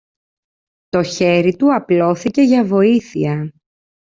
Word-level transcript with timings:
Το 0.89 1.03
χέρι 1.03 1.55
του 1.55 1.73
απλώθηκε 1.75 2.41
για 2.41 2.65
βοήθεια 2.65 3.53